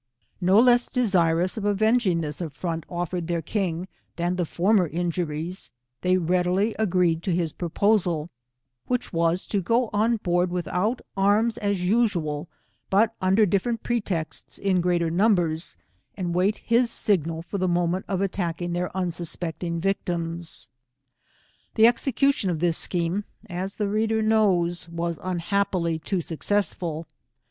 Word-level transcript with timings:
No 0.41 0.57
less 0.57 0.87
desirous 0.87 1.57
of 1.57 1.63
avenging 1.65 2.21
this 2.21 2.41
affront 2.41 2.87
offered 2.89 3.27
their 3.27 3.43
king, 3.43 3.87
than 4.15 4.35
their 4.35 4.47
former 4.47 4.87
injuries, 4.87 5.69
they 6.01 6.17
readily 6.17 6.73
agreed 6.79 7.21
to 7.21 7.35
his 7.35 7.53
proposal, 7.53 8.31
which 8.87 9.13
was 9.13 9.45
to 9.45 9.61
go 9.61 9.91
on 9.93 10.15
board 10.17 10.49
without 10.49 11.01
arms 11.15 11.59
as 11.59 11.83
usual, 11.83 12.49
but 12.89 13.13
under 13.21 13.45
different 13.45 13.83
pretexts, 13.83 14.57
in 14.57 14.81
great 14.81 15.03
numbers, 15.13 15.77
and 16.17 16.33
wait 16.33 16.55
for 16.55 16.65
his 16.65 16.89
signal 16.89 17.43
for 17.43 17.59
the 17.59 17.67
moment 17.67 18.05
of 18.07 18.21
attacking 18.21 18.73
their 18.73 18.89
unsuspecting 18.97 19.79
victims. 19.79 20.67
The 21.75 21.85
execution 21.85 22.49
of 22.49 22.57
this 22.57 22.75
scheme, 22.79 23.23
as 23.47 23.75
the 23.75 23.87
reader 23.87 24.23
knows, 24.23 24.89
was 24.89 25.19
unhappily 25.21 25.99
too 25.99 26.21
successful. 26.21 27.05